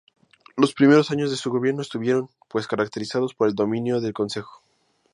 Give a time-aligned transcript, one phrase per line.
[0.57, 4.63] Los primeros años de su gobierno estuvieron, pues, caracterizados por el dominio del Consejo.